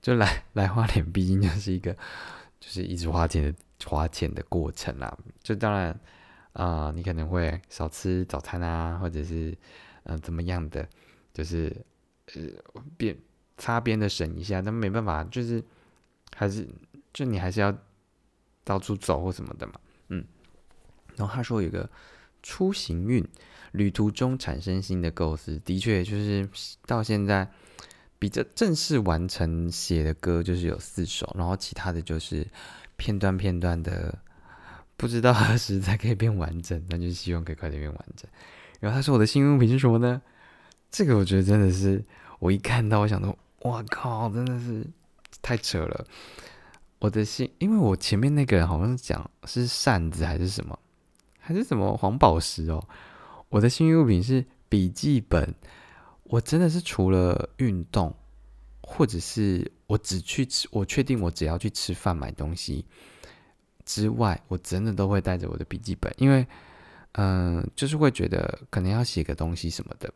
[0.00, 1.92] 就来 来花钱，毕竟就是一个
[2.58, 3.54] 就是一直花钱的
[3.86, 5.16] 花钱的过程啦。
[5.42, 5.98] 就当然
[6.52, 9.56] 啊，你可能会少吃早餐啊，或者是
[10.04, 10.88] 嗯怎么样的，
[11.32, 11.74] 就是。
[12.32, 12.42] 呃，
[12.96, 13.18] 边
[13.58, 15.60] 擦边的省一下，但没办法，就是
[16.36, 16.64] 还是
[17.12, 17.76] 就你还是要
[18.62, 19.72] 到处走或什么的嘛，
[20.10, 20.24] 嗯。
[21.16, 21.90] 然后他说有个
[22.40, 23.26] 出行运，
[23.72, 26.48] 旅途中产生新的构思，的确就是
[26.86, 27.50] 到现在
[28.20, 32.46] 比较正式完成写的歌就是有四首，然后其他的就是
[32.96, 34.16] 片段片段的，
[34.96, 38.30] 不知道何时才可以变完整，那就希望可以快点变完整。
[38.78, 40.22] 然后他说我的新用品是什么呢？
[40.88, 42.04] 这个我觉得真的是。
[42.40, 44.82] 我一看到，我想说，哇靠，真的是
[45.42, 46.06] 太扯了！
[46.98, 50.78] 我的心，因为我前面那个人好像是讲是扇子还是什么，
[51.38, 52.82] 还是什么黄宝石哦。
[53.50, 55.54] 我的幸运物品是笔记本。
[56.30, 58.14] 我真的是除了运动，
[58.80, 62.86] 或者是我只去吃，我确定我只要去吃饭买东西
[63.84, 66.46] 之外，我真的都会带着我的笔记本，因为
[67.12, 70.12] 嗯，就是会觉得可能要写个东西什么的，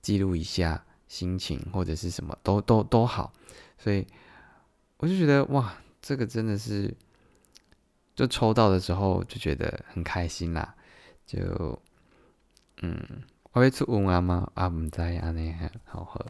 [0.00, 0.82] 记录一下。
[1.08, 3.30] 心情或者是什么都都都好，
[3.76, 4.06] 所以
[4.96, 6.96] 我就觉得哇，这个真的是，
[8.16, 10.74] 就抽到的时候就觉得很开心啦，
[11.26, 11.78] 就
[12.80, 12.98] 嗯，
[13.52, 14.50] 我会出文啊吗？
[14.54, 16.24] 啊，唔在啊，那很好喝。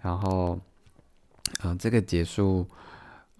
[0.00, 0.58] 然后
[1.62, 2.66] 嗯，这个结束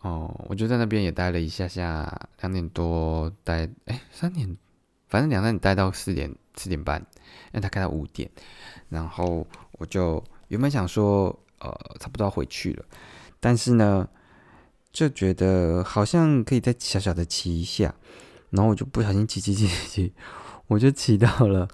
[0.01, 4.57] 哦，我就在那边也待了一下下，两点多待，哎，三点，
[5.09, 8.31] 反正两三点待到四点四点半，因为他开到五点，
[8.89, 10.23] 然后我就。
[10.51, 11.27] 原本想说，
[11.61, 12.85] 呃，差不多要回去了，
[13.39, 14.09] 但是呢，
[14.91, 17.95] 就觉得好像可以再小小的骑一下，
[18.51, 20.13] 然后我就不小心骑骑骑骑，
[20.67, 21.69] 我就骑到了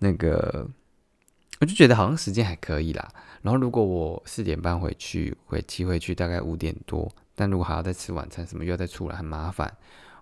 [0.00, 0.68] 那个，
[1.60, 3.08] 我就觉得好像时间还可以啦。
[3.42, 9.72] 然后如果我四点半回去，回骑回去大概五点多，但如果还要再吃晚餐什么，又要再出来，很麻烦。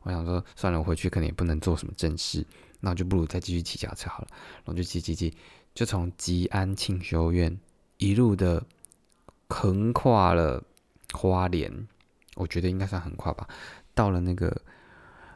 [0.03, 2.47] 我想说，算了，我回去可能也不能做什么正事，
[2.81, 4.29] 那我就不如再继续骑脚车好了。
[4.65, 5.37] 然后就骑骑骑，
[5.75, 7.59] 就从吉安庆修院。
[7.99, 8.63] 一路的
[9.49, 10.63] 横跨了
[11.13, 11.89] 花莲，
[12.35, 13.49] 我觉得应该算横跨吧。
[13.95, 14.55] 到了那个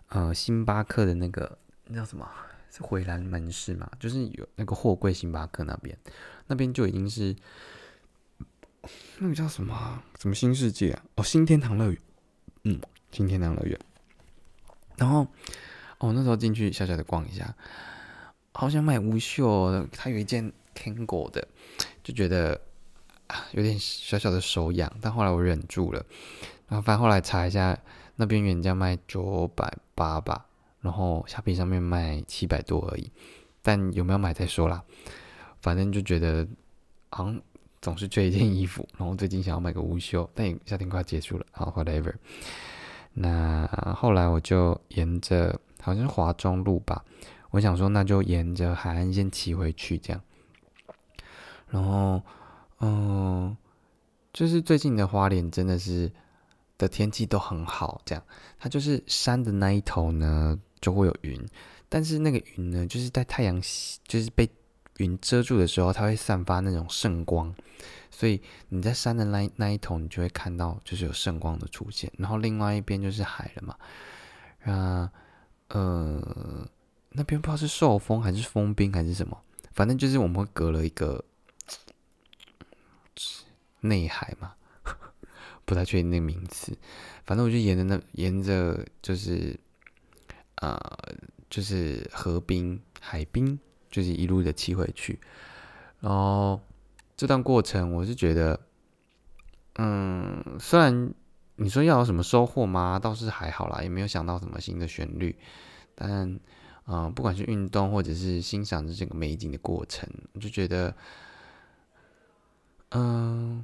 [0.09, 2.29] 呃星巴克的那个那叫什么？
[2.71, 3.91] 是回蓝门市嘛？
[3.99, 5.97] 就是有那个货柜星巴克那边，
[6.47, 7.35] 那边就已经是
[9.19, 10.03] 那个叫什么？
[10.19, 11.03] 什么新世界啊？
[11.17, 12.01] 哦，新天堂乐园。
[12.65, 12.81] 嗯，
[13.11, 13.79] 新天堂乐园。
[14.97, 15.27] 然后
[15.99, 17.55] 哦，那时候进去小小的逛一下，
[18.53, 21.47] 好想买无袖，它有一件 Kango 的。
[22.03, 22.61] 就觉得
[23.27, 26.05] 啊有点小小的手痒，但后来我忍住了。
[26.69, 27.79] 然后反正后来查一下，
[28.17, 30.47] 那边原价卖九百八吧，
[30.81, 33.11] 然后虾皮上面卖七百多而已，
[33.63, 34.83] 但有没有买再说啦。
[35.61, 36.47] 反正就觉得
[37.11, 37.41] 好像
[37.83, 42.15] 总是缺一件衣服，然后最近想要买个无袖，但也夏天快要结束了，好 whatever。
[43.13, 43.67] 那
[43.97, 47.05] 后来我就沿着好像是华中路吧，
[47.51, 50.23] 我想说那就沿着海岸线骑回去这样。
[51.69, 52.23] 然后，
[52.81, 53.57] 嗯，
[54.33, 56.11] 就是最近的花莲真的是
[56.79, 58.25] 的天气都很好，这样
[58.59, 61.41] 它就是山的那一头呢就会有云，
[61.89, 63.61] 但是那个云呢就是在太阳
[64.07, 64.49] 就是被
[64.99, 67.55] 云遮住的时候，它会散发那种圣光。
[68.11, 73.77] 所以你在山的那那一头，你就会看到就是有圣光的出现，然后另外一边就是海了嘛。
[74.65, 75.11] 啊，
[75.69, 76.69] 呃，
[77.11, 79.41] 那边不知道是受风还是封冰还是什么，
[79.73, 81.25] 反正就是我们会隔了一个
[83.81, 84.53] 内海嘛，
[85.65, 86.77] 不太确定那个名词。
[87.25, 89.59] 反正我就沿着那沿着就是
[90.61, 90.81] 啊，
[91.51, 93.59] 就是河滨海滨，
[93.91, 95.19] 就是一路的骑回去，
[96.01, 96.61] 然后。
[97.17, 98.59] 这段过程，我是觉得，
[99.75, 101.13] 嗯，虽然
[101.57, 102.99] 你说要有什么收获吗？
[102.99, 105.37] 倒是还好啦，也没有想到什么新的旋律。
[105.95, 106.41] 但，
[106.87, 110.97] 嗯，不管是运动或者是欣赏这个美景的过程，我就觉得，
[112.93, 113.63] 嗯，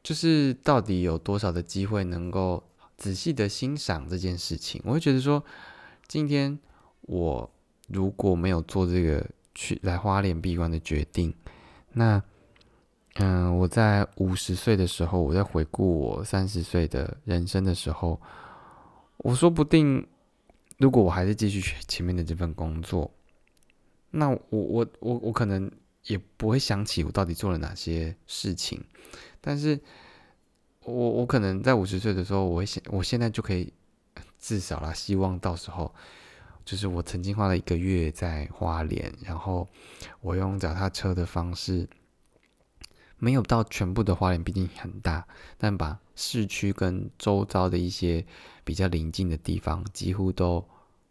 [0.00, 2.62] 就是到底有多少的机会能够
[2.96, 4.80] 仔细的欣赏这件事情？
[4.84, 5.44] 我会觉得说，
[6.06, 6.58] 今天
[7.02, 7.50] 我
[7.88, 11.34] 如果没有做这个去来花莲闭关的决定，
[11.92, 12.22] 那。
[13.18, 18.20] 嗯，我在五十岁的时候，我在回顾我三十岁的人生的时候，
[19.18, 20.04] 我说不定，
[20.78, 23.08] 如果我还是继续前面的这份工作，
[24.10, 25.70] 那我我我我可能
[26.06, 28.82] 也不会想起我到底做了哪些事情，
[29.40, 29.78] 但是
[30.82, 33.72] 我我可能在五十岁的时候，我会想，我现在就可以
[34.44, 35.94] 至少啦，希望到时候，
[36.66, 39.66] 就是我曾经花了一个月在花莲，然后
[40.20, 41.88] 我用脚踏车的方式。
[43.16, 45.26] 没有到全部的花莲，毕竟很大，
[45.56, 48.26] 但把市区跟周遭的一些
[48.64, 50.62] 比较邻近的地方，几乎都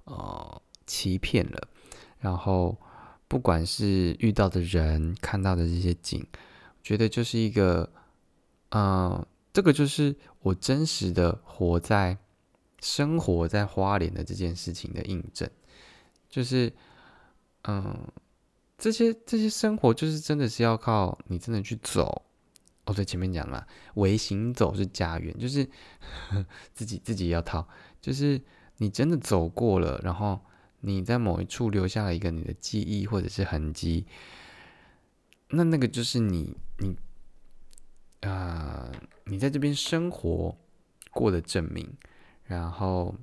[0.04, 1.68] 呃欺骗了。
[2.20, 2.78] 然后，
[3.28, 6.24] 不管是遇到的人，看到的这些景，
[6.84, 7.90] 觉得就是一个，
[8.70, 12.20] 嗯，这个就是我真实的活在
[12.84, 15.50] 生活在花莲的这件事情的印证，
[16.30, 16.72] 就是，
[17.64, 18.08] 嗯。
[18.76, 22.26] 这些这些生活就是真的是要靠你真的去走
[22.84, 22.94] 哦。
[22.94, 25.66] 对，前面讲了，唯行走是家园，就是
[26.74, 27.66] 自己自己要套，
[28.02, 28.42] 就是
[28.78, 30.38] 你真的走过了，然后
[30.82, 34.06] 你在某一处留下了一个你的记忆或者是痕迹，
[35.50, 36.98] 那那个就是你你
[38.28, 38.92] 啊，
[39.26, 40.58] 你在这边生活
[41.12, 41.90] 过的证明。
[42.54, 43.14] 然后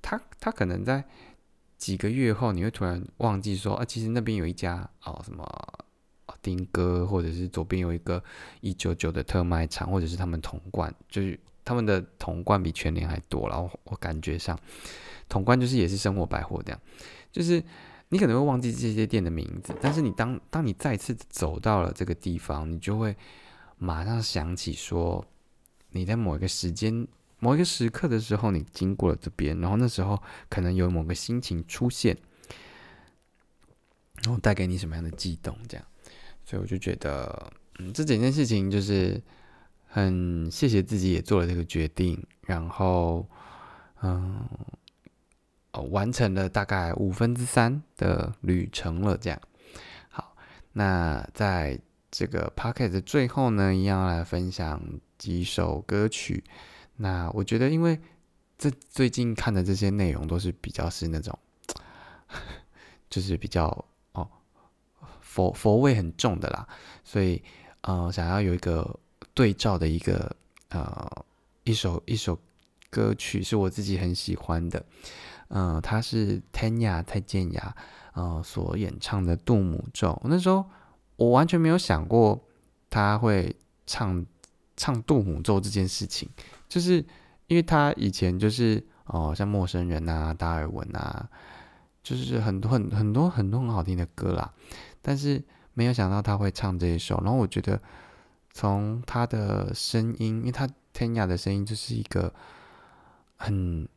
[0.00, 1.04] 他他可能在。
[1.76, 5.44] 几个月后，你会突然忘记说啊，其实那边有一家哦什么
[6.40, 8.22] 丁哥，或者是左边有一个
[8.62, 13.46] 一九九的特卖场，或者是他们铜罐，就是他们的铜罐比全年还多。
[13.50, 14.58] 然后我感觉上，
[15.28, 16.80] 铜罐就是也是生活百货这样，
[17.30, 17.62] 就是
[18.08, 23.14] 你可能会忘记这些店的名字，但是你当当你再次走到了这个地方，你就会
[23.76, 25.22] 马上想起说
[25.90, 27.06] 你在某一个时间。
[27.44, 32.16] 某一个时刻的时候，你经过了这边，然后那时候可能有某个心情出现，
[34.22, 35.54] 然后带给你什么样的悸动？
[35.68, 35.86] 这样，
[36.42, 39.22] 所以我就觉得，嗯，这整件事情就是
[39.84, 43.28] 很谢谢自己也做了这个决定，然后，
[44.00, 44.48] 嗯，
[45.90, 49.18] 完成了大概五分之三的旅程了。
[49.18, 49.38] 这样，
[50.08, 50.34] 好，
[50.72, 51.78] 那在
[52.10, 54.82] 这个 p o c k e t 的最后呢，一样来分享
[55.18, 56.42] 几首歌曲。
[56.96, 58.00] 那我觉得，因为
[58.56, 61.36] 这最近看的这些内容都是比较是那种，
[63.10, 63.66] 就是比较
[64.12, 64.28] 哦
[65.20, 66.66] 佛佛味很重的啦，
[67.02, 67.42] 所以
[67.80, 68.98] 呃想要有一个
[69.34, 70.34] 对照的一个
[70.68, 71.24] 呃
[71.64, 72.38] 一首一首
[72.90, 74.84] 歌曲是我自己很喜欢的，
[75.48, 77.76] 嗯，它是 Tanya 蔡健雅
[78.12, 80.10] 呃所演唱的《杜母咒》。
[80.28, 80.64] 那时候
[81.16, 82.40] 我完全没有想过
[82.88, 84.24] 他会唱
[84.76, 86.28] 唱杜母咒这件事情。
[86.74, 86.96] 就是
[87.46, 91.28] 因为他以前就是哦，像陌生人啊、达尔文啊，
[92.02, 94.52] 就是很多很很多很多很好听的歌啦。
[95.00, 95.40] 但是
[95.72, 97.20] 没有想到他会唱这一首。
[97.22, 97.80] 然后我觉得
[98.52, 102.34] 从他的声音，因为他天雅的声音就是一个
[103.36, 103.88] 很，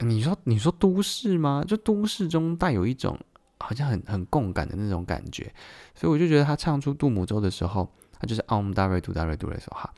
[0.00, 1.62] 你说你说都市吗？
[1.64, 3.16] 就都市中带有一种
[3.60, 5.54] 好像很很共感的那种感觉。
[5.94, 9.94] 所以我就觉得他唱出杜母舟的时候，他就是奥姆达瑞杜达瑞杜的时候哈。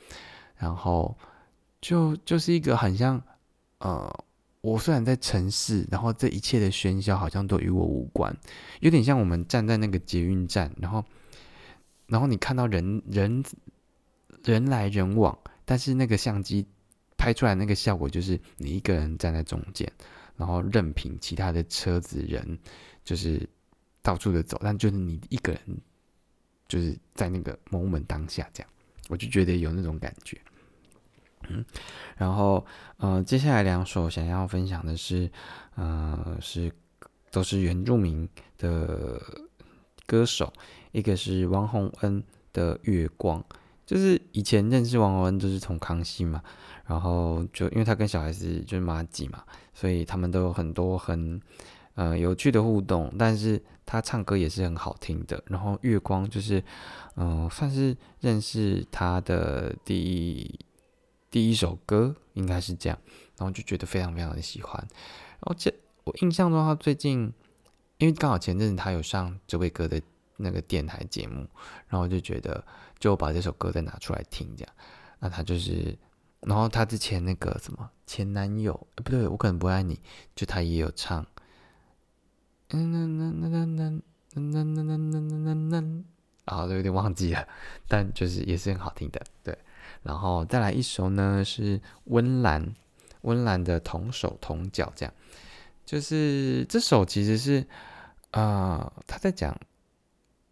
[0.57, 1.17] 然后
[1.81, 3.23] 就就是一个很像，
[3.79, 4.25] 呃，
[4.61, 8.35] 我虽然在城市，然后这一切的喧嚣好像都与我无关，
[8.81, 11.05] 有点像我们站在那个捷运站，然后，
[12.07, 13.45] 然后你看到人人
[14.45, 16.67] 人来人往，但是那个相机
[17.17, 19.91] 拍出来那个效果就是你一个人站在中间，
[20.37, 22.59] 然后任凭其他的车子人
[23.05, 23.49] 就是
[24.03, 25.61] 到处的走，但就是你一个人
[26.69, 28.71] 就是在那个 moment 当下这样，
[29.09, 30.41] 我就觉得有那种感觉。
[31.49, 31.65] 嗯，
[32.17, 32.65] 然后，
[32.97, 35.31] 呃，接下来两首想要分享的是，
[35.75, 36.73] 呃，是
[37.31, 39.21] 都是原住民的
[40.07, 40.51] 歌手，
[40.93, 43.41] 一个是王洪恩的《月光》，
[43.85, 46.43] 就是以前认识王洪恩就是从康熙嘛，
[46.87, 51.39] 然后就因为他跟小孩子就是马吉嘛，所以他们都有很多很
[51.95, 56.63] 呃有趣的互动，但是他唱歌也是很好听的，然后《月光》就是，
[57.17, 60.59] 嗯，算是认识他的第一。
[61.31, 62.97] 第一首歌应该是这样，
[63.37, 64.81] 然后就觉得非常非常的喜欢。
[64.81, 65.69] 然后这
[66.05, 67.23] 我印象中，他最近
[67.99, 70.01] 因为刚好前阵子他有上这位哥的
[70.37, 71.45] 那个电台节目，
[71.89, 72.65] 然后就觉得
[73.01, 74.73] 就把这首歌再拿出来听，这样。
[75.19, 75.99] 那他就是，
[76.43, 79.99] 然后他之前那个什么前男友，不对，我可能不爱你，
[80.37, 81.27] 就他也有唱。
[82.71, 84.05] 嗯
[86.45, 87.47] 啊，都有点忘记了，
[87.89, 89.57] 但就是也是很好听的，对。
[90.03, 92.75] 然后再来一首呢，是温岚，
[93.23, 95.15] 温岚的同手同脚，这样，
[95.87, 97.67] 就是这首其实是，
[98.33, 99.59] 啊，他在讲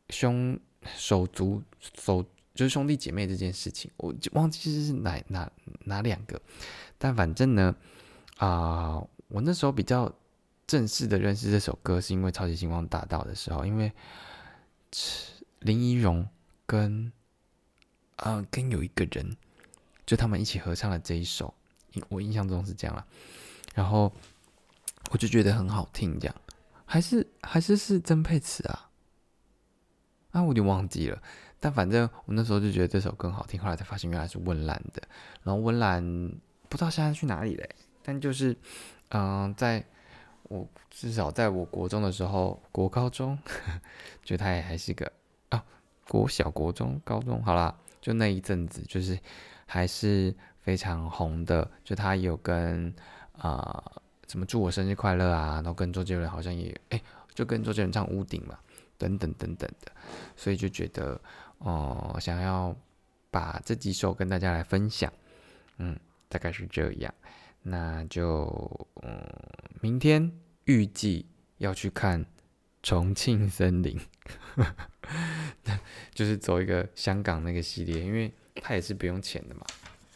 [0.08, 0.58] 兄
[0.96, 1.62] 手足
[1.98, 5.50] 手就是兄弟姐妹这件事情，我就忘记是哪哪
[5.84, 6.40] 哪两个，
[6.96, 7.74] 但反正呢，
[8.38, 10.10] 啊，我那时候比较
[10.72, 13.92] 正式的认识这首歌，是因为《超级星光大道》的时候，因为
[15.58, 16.26] 林依荣
[16.64, 17.12] 跟。
[18.16, 19.36] 啊，跟有一个人，
[20.06, 21.52] 就他们一起合唱了这一首，
[22.08, 23.04] 我印象中是这样了。
[23.74, 24.12] 然后
[25.10, 26.36] 我就觉得很好听，这样
[26.84, 28.90] 还是还是是曾沛慈啊？
[30.30, 31.20] 啊，我有点忘记了。
[31.58, 35.02] 但反正我那时候就觉得这首更好听，后来才发现原来是温岚的。
[35.42, 36.32] 然后温岚
[36.68, 37.68] 不知道现在去哪里嘞？
[38.04, 38.56] 但就是
[39.08, 39.84] 嗯，在
[40.52, 43.38] 我至少在我国中的时候，国高中，
[44.22, 45.10] 就他也还是个
[45.48, 45.64] 啊，
[46.06, 47.74] 国小、国中、高中，好啦。
[48.02, 49.18] 就那一阵子，就是
[49.64, 51.66] 还是非常红的。
[51.84, 52.92] 就他有跟
[53.38, 53.82] 啊，
[54.28, 57.00] 什么祝我生日快乐啊，然后跟周杰伦好像也哎，
[57.32, 58.58] 就跟周杰伦唱屋顶嘛，
[58.98, 59.92] 等等等等的。
[60.36, 61.18] 所以就觉得
[61.58, 62.76] 哦，想要
[63.30, 65.10] 把这几首跟大家来分享，
[65.78, 65.96] 嗯，
[66.28, 67.14] 大概是这样。
[67.62, 69.24] 那就嗯，
[69.80, 70.32] 明天
[70.64, 71.26] 预计
[71.58, 72.24] 要去看
[72.82, 73.98] 重庆森林。
[76.14, 79.62] 就是走一个香港那个系列，因为它也是不用钱的嘛。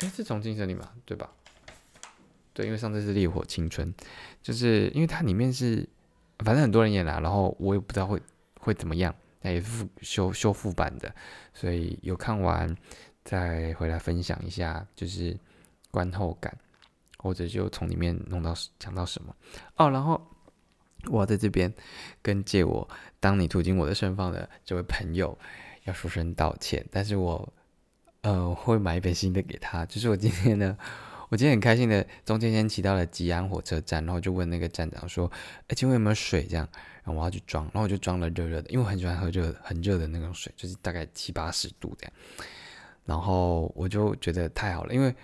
[0.00, 1.32] 哎，是重庆森林嘛，对吧？
[2.52, 3.92] 对，因为上次是烈火青春，
[4.42, 5.88] 就是因为它里面是
[6.38, 8.20] 反正很多人演啦，然后我也不知道会
[8.60, 11.14] 会怎么样，那也是修修复版的，
[11.54, 12.76] 所以有看完
[13.24, 15.36] 再回来分享一下，就是
[15.90, 16.56] 观后感，
[17.16, 19.34] 或者就从里面弄到讲到什么
[19.76, 20.20] 哦，然后。
[21.08, 21.72] 我要在这边
[22.20, 22.88] 跟借我
[23.20, 25.38] 当你途经我的盛放的这位朋友
[25.84, 27.52] 要说声道歉，但是我
[28.22, 29.86] 呃会买一本新的给他。
[29.86, 30.76] 就是我今天呢，
[31.28, 35.30] 我今天很开心的，中间先骑到了吉安火车站，然后就问那个站长说
[35.68, 36.68] ：“哎，请问有没有水？”这样，
[37.04, 42.12] 然后我要去装，然后我就装了热热的，因为我很喜欢喝热的很热的那种水，就是大概七八十度这样。
[43.04, 45.14] 然后我就觉得太好了，因为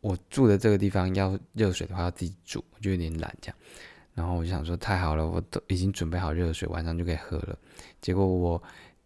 [0.00, 3.56] 我住的这个地方要热水的话要自己煮，我就有点懒这样。
[4.14, 7.58] 然后我就想说，太好了，我都已经准备好热水，晚上就可以喝了。
[8.00, 8.62] 结果我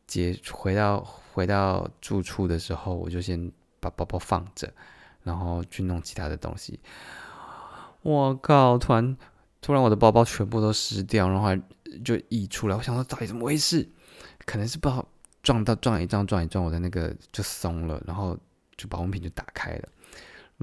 [0.07, 1.01] 接回到
[1.33, 4.73] 回到住处的时候，我就先把包包放着，
[5.23, 6.81] 然后去弄其他的东西。
[8.03, 8.77] 我靠！
[8.79, 9.17] 突然
[9.61, 11.49] 突然我的包包全部都湿掉，然后
[12.05, 12.77] 就溢出来。
[12.77, 13.89] 我想说，到底怎么回事？
[14.45, 15.07] 可能是不知道
[15.43, 18.37] 撞到撞一撞撞一撞，我的那个就松了，然后
[18.77, 19.89] 就保温瓶就打开了，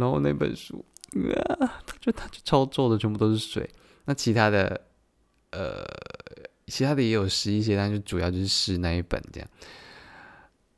[0.02, 0.84] 然后那本书
[1.36, 3.70] 啊，它就它就操作的，全部都是水。
[4.06, 4.82] 那其他的，
[5.52, 5.86] 呃，
[6.66, 9.48] 其他的也有试一些，但是主要就是试那一本这样。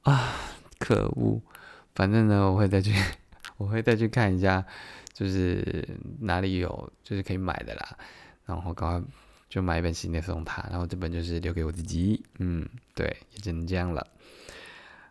[0.02, 0.36] 啊，
[0.78, 1.42] 可恶！
[1.96, 2.92] 反正呢，我会再去，
[3.56, 4.66] 我会再去看一下，
[5.14, 5.88] 就是
[6.20, 7.98] 哪里有，就是可以买的啦。
[8.46, 9.08] 然后刚刚
[9.48, 12.22] 就买一本新的送他，然后这本就是留给我自己。
[12.40, 14.06] 嗯，对，也只能这样了。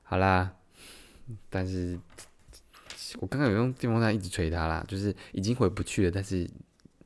[0.03, 0.53] 好啦，
[1.49, 1.99] 但是
[3.21, 6.49] 我刚刚有用电风扇一直吹它啦，就是已经回不去了，但是。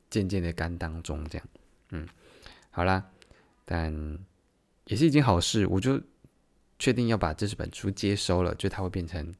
[0.09, 1.47] 渐渐的干当中，这样，
[1.89, 2.07] 嗯，
[2.71, 3.11] 好啦，
[3.65, 4.17] 但
[4.85, 6.01] 也是一件好事，我就
[6.79, 9.35] 确定要把这本书接收了，就它会变成，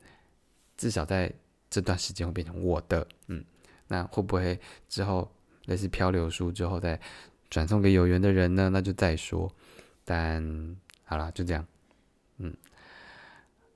[0.75, 1.31] 至少在
[1.69, 3.41] 这段时间会变成我的，嗯，
[3.87, 4.59] 那会不会
[4.89, 5.31] 之后
[5.67, 6.99] 类似漂流书之后再
[7.49, 9.49] 转送给有缘的人呢，那就再说。
[10.03, 11.65] 但好啦，就这样。
[12.39, 12.53] 嗯，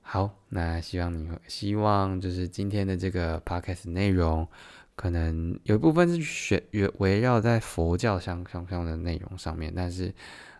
[0.04, 4.46] 好，那希望你希望就是今天的这个 podcast 内容，
[4.94, 10.12] 可能有一部分是选围围绕在佛教相相上的内容上面，但是，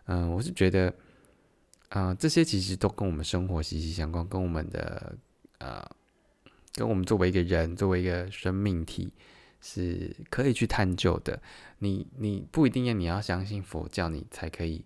[0.05, 0.91] 嗯，我是觉得，
[1.89, 5.15] 啊，这些其实都跟我们生活息息相关，跟我们的
[5.59, 5.85] 呃，
[6.73, 9.11] 跟我们作为一个人，作为一个生命体，
[9.61, 11.39] 是可以去探究的。
[11.79, 14.83] 你你不一定要你要相信佛教，你才可以。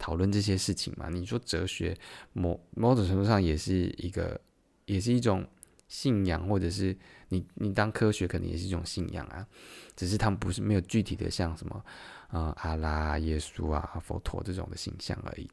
[0.00, 1.10] 讨论这些事情嘛？
[1.10, 1.96] 你说哲学
[2.32, 4.40] 某某种程度上也是一个，
[4.86, 5.46] 也是一种
[5.88, 6.96] 信仰，或者是
[7.28, 9.46] 你你当科学可能也是一种信仰啊，
[9.94, 11.84] 只是他们不是没有具体的像什么
[12.30, 15.48] 呃阿拉、耶稣啊、佛陀这种的形象而已。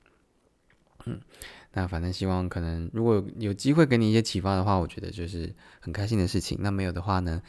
[1.06, 1.20] 嗯，
[1.74, 6.58] 那反正希望可能如果有机会给你一些启发的话，我觉得就是很开心的事情。
[6.62, 7.42] 那没有的话呢，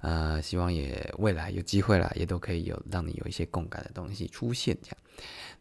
[0.00, 4.96] 呃，希望也未来有机会啦，也都可以有让你有一些共感的东西出现这样。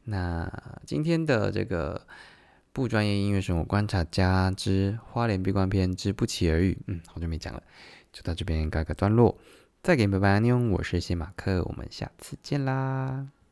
[0.05, 2.05] 那今天的这个
[2.71, 7.61] 不专业音乐生活观察家之花莲闭关篇之不期而遇，嗯，好久没讲了，
[8.11, 9.37] 就到这边告个段落，
[9.81, 13.42] 再给你拜拜妞，我是谢马克，我们下次见啦。